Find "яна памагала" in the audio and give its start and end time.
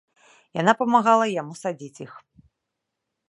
0.61-1.27